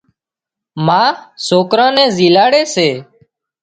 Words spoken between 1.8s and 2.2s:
نين